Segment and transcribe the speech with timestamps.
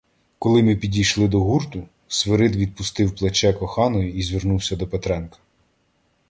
[0.39, 5.37] Коли ми підійшли до гурту, Свирид відпустив плече коханої і звернувся до Петренка: